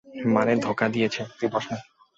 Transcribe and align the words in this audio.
মানে, 0.35 0.53
ধোকা 0.57 0.85
দিয়েছি। 0.89 1.21